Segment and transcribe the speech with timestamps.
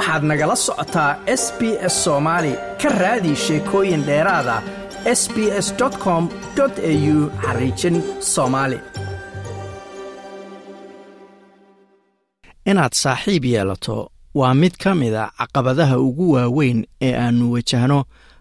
[0.00, 1.60] waxaad nagala socotaa s b
[1.92, 4.56] s soomaali ka raadi sheekooyin dheeraada
[5.20, 5.68] s b s
[6.04, 6.24] com
[6.60, 7.96] au xariijin
[8.32, 8.78] soomaali
[12.70, 13.96] inaad saaxiib yeelato
[14.34, 17.98] waa mid ka mid a caqabadaha ugu waaweyn ee aannu wajahno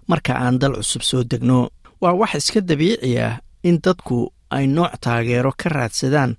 [0.08, 1.70] marka aan dal cusub soo degno.
[2.02, 3.34] Waa wax iska dabiici ah
[3.64, 6.32] in dadku ay nooc taageero ka raadsadaan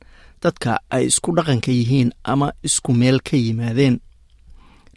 [0.42, 4.00] dadka ay isku dhaqanka yihiin ama isku meel ka yimaadeen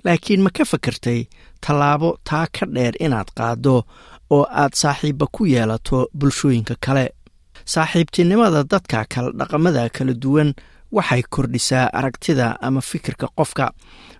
[0.05, 1.19] laakiin ma ka fakartay
[1.63, 3.75] tallaabo taa ka dheer inaad qaaddo
[4.35, 7.05] oo aad saaxiibba ku yeelato bulshooyinka kale.
[7.73, 10.49] Saaxiibtinimada dadka kala dhaqamada kala duwan
[10.91, 13.65] waxay kordhisaa aragtida ama fikirka qofka.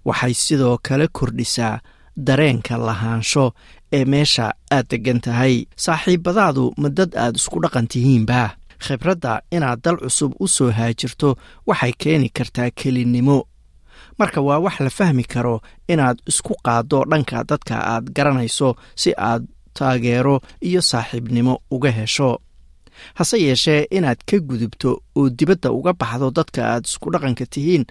[0.06, 1.80] Waxay sidoo kale kordhisaa
[2.28, 3.46] dareenka lahaansho
[3.98, 5.66] ee meesha aad deggan tahay.
[5.86, 8.42] Saaxiibbadaadu ma dad aad isku dhaqan tihiinba.
[8.84, 11.30] Khibradda inaad dal cusub u soo haajirto
[11.68, 13.38] waxay keeni kartaa kelinnimo
[14.24, 15.56] marka waa wax la fahmi karo
[15.94, 18.70] inaad isku qaaddo dhanka dadka aad garanayso
[19.02, 19.44] si aad
[19.78, 20.36] taageero
[20.68, 22.30] iyo saaxiibnimo uga hesho.
[23.18, 27.84] Hase yeeshee inaad ka gudubto oo dibadda uga baxdo dadka aad isku dhaqanka tihiin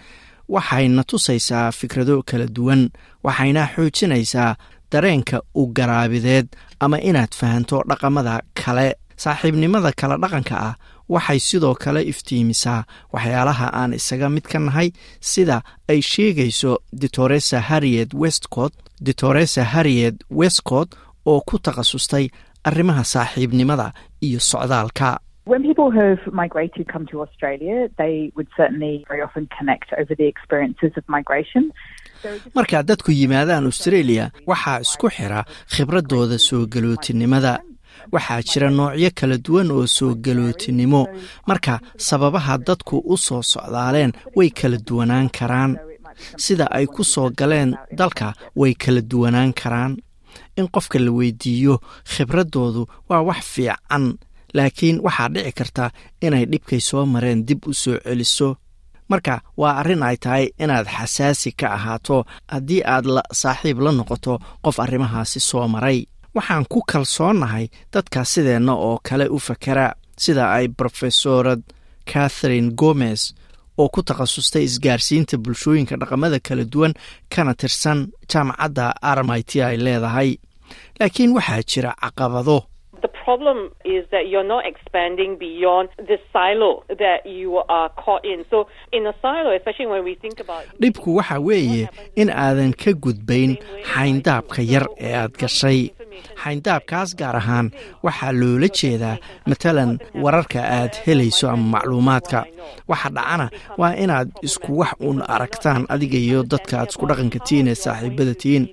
[0.55, 2.83] waxayna tusaysaa fikrado kala duwan
[3.25, 4.57] waxayna xoojinaysaa
[4.93, 6.47] dareenka u garaabideed
[6.85, 8.89] ama inaad fahanto dhaqamada kale.
[9.23, 10.75] Saaxiibnimada kala dhaqanka ah
[11.09, 14.89] waxay sidoo kale iftiimisaa waxyaalaha aan isaga mid ka nahay
[15.21, 18.73] sida ay sheegayso ditoresa harriet westcott
[19.07, 20.89] ditoresa harriet westcott
[21.27, 22.29] oo ku takhasustay
[22.65, 25.19] arrimaha saaxiibnimada iyo socdaalka.
[32.55, 35.41] Markaa dadku yimaadaan australia waxaa isku xira
[35.75, 37.53] khibradooda soo galootinimada
[38.13, 41.03] waxaa jira noocyo kala duwan oo soo galootinimo
[41.47, 45.73] marka sababaha dadku u soo socdaaleen way kala duwanaan karaan.
[46.37, 49.97] Sida ay ku soo galeen dalka way kala duwanaan karaan.
[50.57, 51.75] In qofka la weydiiyo
[52.13, 54.05] khibraddoodu waa wax fiican
[54.55, 55.85] laakiin waxaa dhici karta
[56.21, 58.57] inay dhibkay soo mareen dib u soo celiso.
[59.09, 64.39] Marka waa arrin ay tahay inaad xasaasi ka ahaato haddii aad la saaxiib la noqoto
[64.65, 65.99] qof arrimahaasi soo maray
[66.35, 71.63] waxaan ku kalsoonnahay dadka sideenna oo kale u fakera sida ay brofesorad
[72.11, 73.33] catherine gomez
[73.79, 76.95] oo ku takhasustay isgaarsiinta bulshooyinka dhaqamada kala duwan
[77.35, 77.99] kana tirsan
[78.31, 80.31] jaamacadda armit ay leedahay.
[81.01, 82.59] Laakiin waxaa jira caqabado.
[83.03, 88.45] The problem is that you're not expanding beyond the silo that you are caught in.
[88.51, 92.93] So in a silo, especially when we think about dhibku waxa weeye in aadan ka
[93.05, 93.57] gudbayn
[93.93, 95.91] xayndaabka yar ee aad gashay
[96.43, 97.67] xayndaabkaas gaar ahaan
[98.05, 99.91] waxaa loola jeedaa matalan
[100.25, 102.41] wararka aad helayso ama macluumaadka.
[102.91, 103.47] Waxa dhacana
[103.81, 108.35] waa inaad isku wax uun aragtaan adiga iyo dadka aad isku dhaqanka tihiin ee saaxiibada
[108.43, 108.65] tihiin.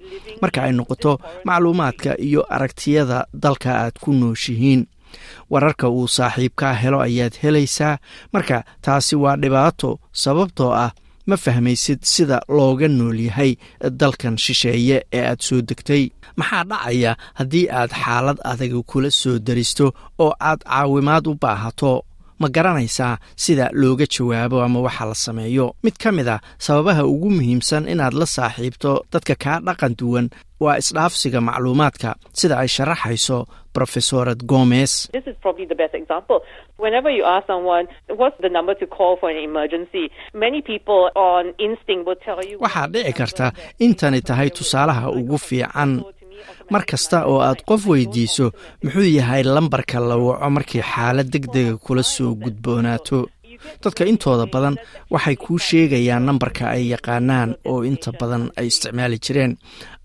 [0.41, 1.11] Marka ay noqoto
[1.47, 4.81] macluumaadka iyo aragtiyada dalka aad ku nooshihiin
[5.49, 7.97] wararka uu saaxiibkaa helo ayaad helaysaa.
[8.33, 10.91] Marka taasi waa dhibaato sababtoo ah
[11.29, 13.51] ma fahmaysid sida looga nool yahay
[14.01, 16.03] dalkan shisheeye ee aad soo degtay.
[16.39, 19.85] Maxaa dhacaya haddii aad xaalad adaga kula soo daristo
[20.23, 21.91] oo aad caawimaad u baahato
[22.39, 25.65] ma garanaysaa sida looga jawaabo ama waxa la sameeyo.
[25.83, 30.27] Mid ka mid a sababaha ugu muhiimsan inaad la saaxiibto dadka kaa dhaqan duwan
[30.63, 33.37] waa isdhaafsiga macluumaadka sida ay sharaxayso
[42.25, 42.57] tell you.
[42.65, 43.47] waxaa dhici karta
[43.85, 45.91] intani tahay tusaalaha ugu fiican
[46.71, 48.45] mar kasta oo aad qof weydiiso
[48.83, 53.19] muxuu yahay lambarka la waco markii xaalad deg dega kula soo gudboonaato.
[53.83, 54.75] Dadka intooda badan
[55.11, 59.53] waxay kuu sheegayaan nambarka ay yaqaanaan oo inta badan ay isticmaali jireen.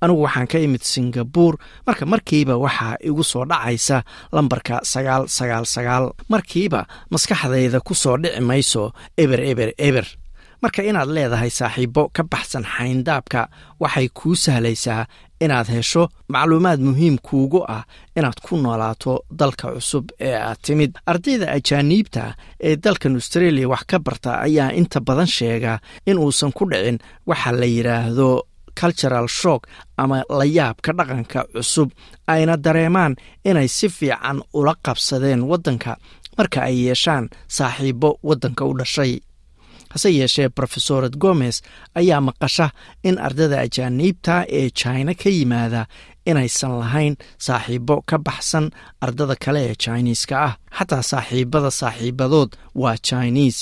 [0.02, 1.54] Anigu waxaan ka imid singabuur
[1.86, 4.02] marka markiiba waxaa igu soo dhacaysa
[4.34, 6.04] lambarka sagaal sagaal sagaal.
[6.32, 6.80] Markiiba
[7.12, 8.82] maskaxdayda ku soo dhici mayso
[9.22, 10.06] eber eber eber
[10.64, 13.40] marka inaad leedahay saaxiibo ka baxsan xayndaabka
[13.82, 15.02] waxay kuu sahlaysaa
[15.44, 16.02] inaad hesho
[16.32, 17.82] macluumaad muhiim kuugu ah
[18.18, 20.92] inaad ku noolaato dalka cusub ee aad timid.
[21.10, 22.22] Ardayda ajaaniibta
[22.68, 25.72] ee dalkan australia wax ka barta ayaa inta badan sheega
[26.10, 28.28] in uusan ku dhicin waxa la yidhaahdo
[28.80, 29.62] cultural shock
[30.02, 31.88] ama layaabka dhaqanka cusub.
[32.32, 33.12] Ayna dareemaan
[33.44, 35.92] inay si fiican ula qabsadeen waddanka
[36.38, 37.24] marka ay yeeshaan
[37.56, 39.12] saaxiibo waddanka u dhashay
[39.94, 41.56] hase yeeshee rofesorad gomez
[42.00, 42.66] ayaa maqasha
[43.08, 45.82] in ardada ajaaniibta ee jina ka yimaada
[46.30, 47.14] inaysan lahayn
[47.46, 48.66] saaxiibo ka baxsan
[49.04, 50.52] ardada kale ee jiniiska ah.
[50.78, 52.50] Xataa saaxiibada saaxiibadood
[52.82, 53.58] waa jiniis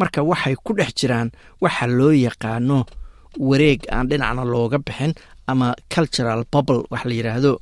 [0.00, 1.28] marka waxay ku dhex jiraan
[1.64, 2.78] waxa loo yaqaano
[3.48, 5.12] wareeg aan dhinacna looga bixin
[5.50, 7.52] ama cultural bubble wax la yidhaahdo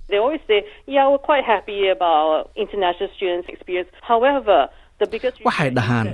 [5.44, 6.08] waxay dhahaan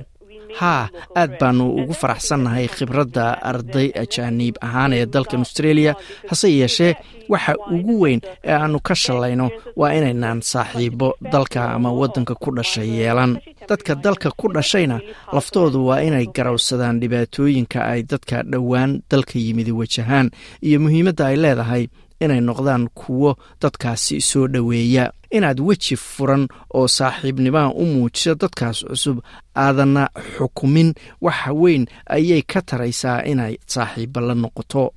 [0.61, 0.89] haa
[1.21, 5.93] aad baanu ugu faraxsannahay khibradda arday ajaaniib ahaan ee dalkan australia.
[6.31, 6.93] Hase yeeshee
[7.33, 9.47] waxa ugu weyn ee aanu ka shalayno
[9.81, 13.33] waa inaynaan saaxiibo dalka ama waddanka ku dhashay yeelan.
[13.69, 14.97] Dadka dalka ku dhashayna
[15.37, 20.27] laftoodu waa inay garowsadaan dhibaatooyinka ay dadka dhowaan dalka yimidi wajahaan
[20.67, 21.85] iyo muhiimadda ay leedahay
[22.25, 23.31] inay noqdaan kuwo
[23.63, 25.13] dadkaasi soo dhoweeya.
[25.37, 29.19] Inaad weji furan oo saaxiibnimaha u muujiso dadkaas cusub
[29.57, 30.95] aadanna xukumin.
[31.21, 31.87] Waxa weyn
[32.17, 34.93] ayay ka taraysaa inay saaxiibo la noqoto.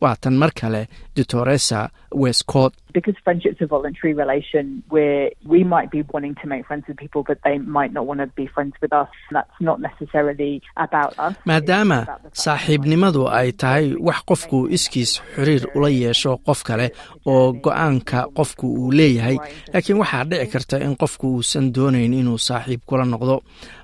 [0.00, 6.00] Waa tan mar kale doctoresa westcott Because friendship's a voluntary relation where we might be
[6.12, 8.92] wanting to make friends with people, but they might not want to be friends with
[8.92, 9.08] us.
[9.36, 11.34] That's not necessarily about us.
[11.50, 11.98] maadaama
[12.44, 16.86] saaxiibnimadu ay tahay wax qofku iskiis xiriir ula yeesho qof kale
[17.26, 19.36] oo go'aanka qofku uu leeyahay.
[19.72, 23.36] Laakiin waxaa dhici karta in qofku uusan doonayn inuu saaxiib kula noqdo.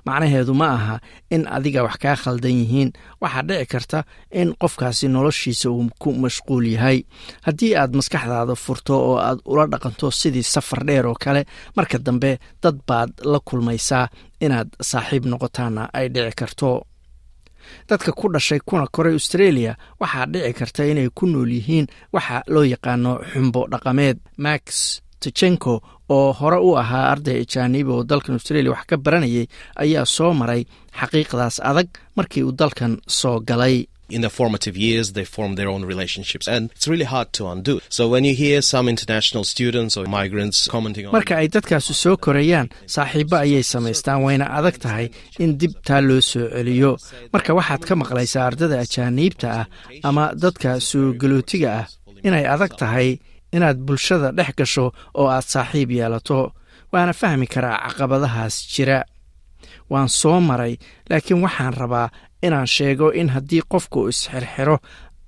[0.05, 0.95] Macnaheedu ma aha
[1.31, 2.89] in adiga wax kaa khaldan yihiin.
[3.21, 3.99] Waxaa dhici karta
[4.31, 6.97] in qofkaasi noloshiisa uu ku mashquul yahay
[7.45, 11.41] haddii aad maskaxdaada furto oo aad ula dhaqanto sidii safar dheer oo kale
[11.75, 12.31] marka dambe
[12.63, 14.05] dad baad la kulmaysaa
[14.45, 16.71] inaad saaxiib noqotaana ay dhici karto.
[17.89, 19.71] Dadka ku dhashay kuna koray australia
[20.01, 24.17] waxaa dhici karta inay ku nool yihiin waxa loo yaqaano xumbo dhaqameed.
[24.43, 24.63] Max
[25.21, 25.73] tchenko
[26.15, 29.45] oo hore u ahaa arday ajaanibi oo dalkan australia wax ka baranayay
[29.83, 30.61] ayaa soo maray
[30.99, 31.87] xaqiiqdaas adag
[32.17, 33.75] markii uu dalkan soo galay
[34.15, 37.79] in their formative years, they form their own relationships, and it's really hard to undo.
[37.97, 42.15] So when you hear some international students or migrants commenting on marka ay dadkaasi soo
[42.25, 45.05] korayaan saaxiibo ayay samaystaan wayna adag tahay
[45.43, 46.91] in dib taa loo soo celiyo.
[47.33, 49.65] Marka waxaad ka maqlaysaa ardada ajaaniibta ah
[50.09, 51.85] ama dadka soo galootiga ah
[52.27, 53.09] inay adag tahay
[53.55, 54.85] inaad bulshada dhex gasho
[55.19, 56.39] oo aad saaxiib yeelato.
[56.93, 58.99] Waana fahmi karaa caqabadahaas jira.
[59.91, 60.73] Waan soo maray
[61.09, 62.07] laakiin waxaan rabaa
[62.45, 64.77] inaan sheego in haddii qofku isxirxiro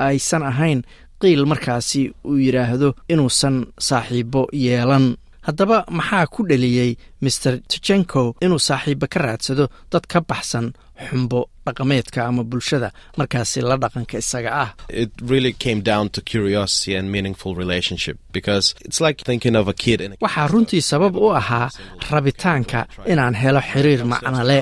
[0.08, 0.80] aysan ahayn
[1.22, 3.56] qiil markaasi uu yidhaahdo inuusan
[3.88, 5.06] saaxiibo yeelan.
[5.48, 6.92] Haddaba maxaa ku dheliyey
[7.22, 10.68] master tchenko inuu saaxiibo ka raadsado dad ka baxsan
[11.10, 14.70] xumbo dhaqameedka ama bulshada markaasi la dhaqanka isaga ah?
[15.04, 19.74] It really came down to curiosity and meaningful relationship because it's like thinking of a
[19.74, 21.70] kid in a waxaa runtii sabab u ahaa
[22.12, 22.80] rabitaanka
[23.12, 24.60] inaan helo xiriir macnole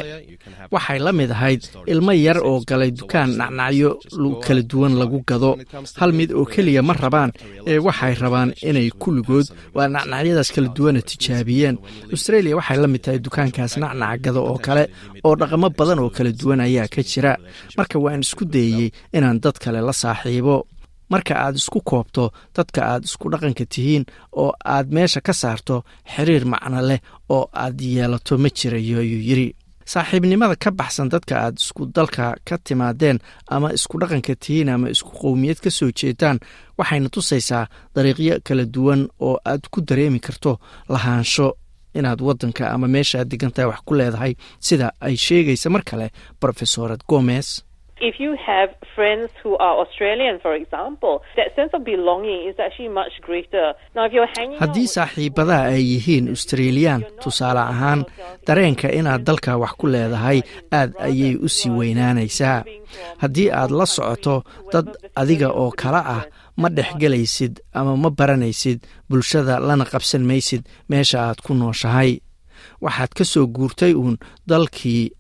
[0.74, 1.62] waxay la mid ahayd
[1.94, 3.90] ilmo yar oo galay dukaan nacnacyo
[4.46, 5.52] kala duwan lagu gado.
[6.00, 7.32] Hal mid oo keliya ma rabaan
[7.72, 11.76] ee waxay rabaan inay kulligood waa nacnacyadaas kala duwana tijaabiyeen.
[12.14, 14.84] Australia waxay la mid tahay dukaankaas nacnaca gado oo kale
[15.26, 17.34] oo dhaqamo badan oo kala duwan ayaa ka jira.
[17.78, 20.58] Marka waan isku dayeyey inaan dad kale la saaxiibo.
[21.14, 22.24] Marka aad isku koobto
[22.56, 24.04] dadka aad isku dhaqanka tihiin
[24.42, 25.76] oo aad meesha ka saarto
[26.14, 27.00] xiriir macno leh
[27.36, 29.48] oo aad yeelato ma jirayo ayuu yidhi
[29.92, 33.18] saaxiibnimada ka baxsan dadka aad isku dalka ka timaadeen
[33.56, 36.38] ama isku dhaqanka tihiin ama isku qowmiyad ka soo jeedaan
[36.78, 37.66] waxayna tusaysaa
[37.96, 40.52] dariiqyo kala duwan oo aad ku dareemi karto
[40.94, 41.48] lahaansho
[41.98, 44.34] inaad waddanka ama meesha aad degantahay wax ku leedahay
[44.68, 46.08] sida ay sheegaysa mar kale
[46.42, 47.48] brofesorad gomez
[48.02, 52.88] If you have friends who are Australian, for example, that sense of belonging is actually
[52.88, 53.74] much greater.
[53.96, 58.06] Now, if you're hanging haddii saaxiibadaha ay yihiin australiyaan tusaale ahaan
[58.48, 60.40] dareenka inaad dalka wax ku leedahay
[60.72, 62.64] aad ayay u sii weynaanaysaa.
[63.24, 64.36] Haddii aad la socoto
[64.72, 64.88] dad
[65.22, 66.24] adiga oo kale ah
[66.62, 68.80] ma dhexgelaysid ama ma baranaysid
[69.10, 72.12] bulshada lana qabsan maysid meesha aad ku nooshahay.
[72.84, 74.16] Waxaad ka soo guurtay uun
[74.48, 75.12] dalkii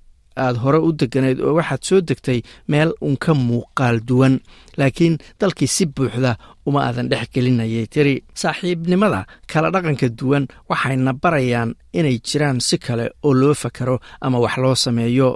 [0.45, 2.39] aad hore u deganayd oo waxaad soo degtay
[2.71, 4.35] meel uun ka muuqaal duwan.
[4.79, 6.31] Laakiin dalkii si buuxda
[6.67, 8.15] uma aadan dhex gelinayay tiri.
[8.41, 14.55] Saaxiibnimada kala dhaqanka duwan waxayna barayaan inay jiraan si kale oo loo fakaro ama wax
[14.63, 15.31] loo sameeyo.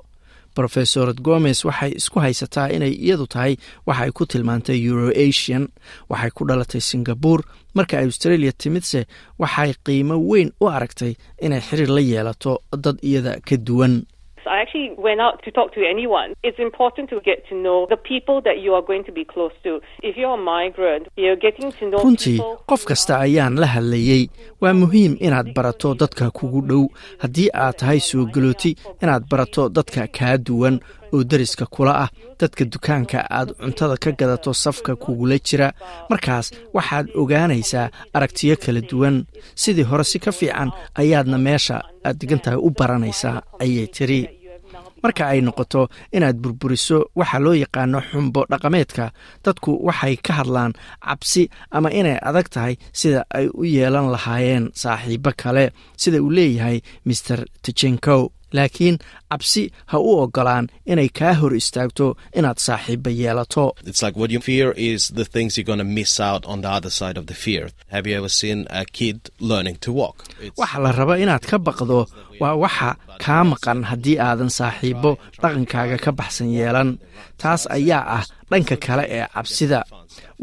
[0.58, 3.54] Rofesorad gomez waxay isku haysataa inay iyadu tahay
[3.88, 5.66] waxay ku tilmaantay euroasian
[6.12, 7.42] waxay ku dhalatay singabur
[7.76, 9.02] marka australia timidse
[9.42, 11.14] waxay qiimo weyn u aragtay
[11.46, 13.94] inay xiriir la yeelato dad iyada ka duwan
[14.48, 16.34] I actually went out to talk to anyone.
[16.44, 19.54] It's important to get to know the people that you are going to be close
[19.64, 19.80] to.
[20.02, 24.30] If you're a migrant, you're getting to know runtii people qof kasta ayaan la hadlayey
[24.62, 26.84] waa muhiim inaad barato dadka kugu dhow
[27.24, 30.80] haddii aad tahay soo galooti inaad barato dadka kaa duwan
[31.14, 32.10] oo deriska kula ah.
[32.40, 35.68] Dadka dukaanka aad cuntada ka gadato safka kugula jira.
[36.10, 39.26] Markaas waxaad ogaanaysaa aragtiyo kala duwan.
[39.56, 44.22] Sidii hore si ka fiican ayaadna meesha aad degan u baranaysaa ayay tiri.
[45.04, 45.82] Marka ay noqoto
[46.16, 49.12] inaad burburiso waxa loo yaqaano xumbo dhaqameedka.
[49.44, 50.74] Dadku waxay ka hadlaan
[51.06, 55.66] cabsi ama inay adag tahay sida ay u yeelan lahaayeen saaxiibo kale
[56.02, 58.22] sida uu leeyahay maer tijenkow
[58.56, 58.98] laakiin
[59.32, 62.06] cabsi ha u ogolaan inay kaa hor istaagto
[62.38, 63.66] inaad saaxiiba yeelato.
[70.58, 72.00] Waxa la raba inaad ka baqdo
[72.42, 72.90] waa waxa
[73.24, 76.90] kaa maqan haddii aadan saaxiibo dhaqankaaga ka baxsan yeelan.
[77.42, 79.80] Taas ayaa ah dhanka kale ee cabsida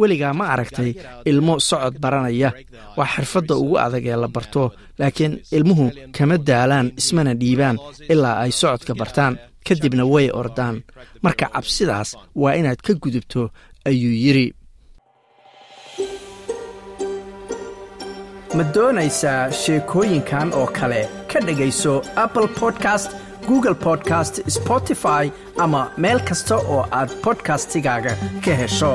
[0.00, 0.90] weligaa ma aragtay
[1.30, 2.50] ilmo socod baranaya.
[2.96, 4.62] Waa xirfadda ugu adag ee la barto
[5.00, 5.86] laakiin ilmuhu
[6.16, 7.76] kama daalaan ismana dhiibaan
[8.12, 9.34] ilaa ay socodka bartaan
[9.66, 10.76] kadibna way ordaan.
[11.24, 12.08] Marka cabsidaas
[12.42, 13.42] waa inaad ka gudubto
[13.88, 14.46] ayuu yidhi.
[18.56, 21.02] Ma doonaysaa sheekooyinkan oo kale?
[21.32, 21.92] Ka dhegayso
[22.24, 23.10] apple podcast
[23.48, 25.24] google podcast spotify
[25.64, 28.12] ama meel kasta oo aad bodkastigaaga
[28.44, 28.92] ka hesho